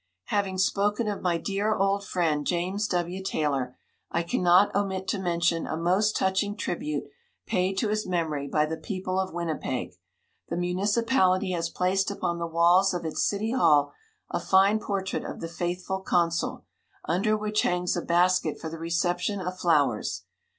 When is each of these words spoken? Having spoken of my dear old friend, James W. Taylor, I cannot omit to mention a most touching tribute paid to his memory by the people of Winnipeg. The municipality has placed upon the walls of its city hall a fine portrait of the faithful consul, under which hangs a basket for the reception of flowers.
Having 0.33 0.57
spoken 0.57 1.07
of 1.07 1.21
my 1.21 1.37
dear 1.37 1.75
old 1.75 2.03
friend, 2.03 2.43
James 2.47 2.87
W. 2.87 3.21
Taylor, 3.23 3.77
I 4.09 4.23
cannot 4.23 4.73
omit 4.73 5.07
to 5.09 5.19
mention 5.19 5.67
a 5.67 5.77
most 5.77 6.15
touching 6.17 6.57
tribute 6.57 7.03
paid 7.45 7.77
to 7.77 7.89
his 7.89 8.07
memory 8.07 8.47
by 8.47 8.65
the 8.65 8.77
people 8.77 9.19
of 9.19 9.31
Winnipeg. 9.31 9.93
The 10.49 10.57
municipality 10.57 11.51
has 11.51 11.69
placed 11.69 12.09
upon 12.09 12.39
the 12.39 12.47
walls 12.47 12.95
of 12.95 13.05
its 13.05 13.21
city 13.23 13.51
hall 13.51 13.93
a 14.31 14.39
fine 14.39 14.79
portrait 14.79 15.23
of 15.23 15.39
the 15.39 15.47
faithful 15.47 15.99
consul, 15.99 16.65
under 17.05 17.37
which 17.37 17.61
hangs 17.61 17.95
a 17.95 18.01
basket 18.01 18.59
for 18.59 18.71
the 18.71 18.79
reception 18.79 19.39
of 19.39 19.59
flowers. 19.59 20.23